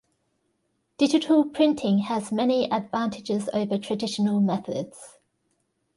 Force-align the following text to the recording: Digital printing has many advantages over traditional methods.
Digital 0.97 1.45
printing 1.45 1.99
has 1.99 2.31
many 2.31 2.67
advantages 2.71 3.47
over 3.53 3.77
traditional 3.77 4.39
methods. 4.41 5.19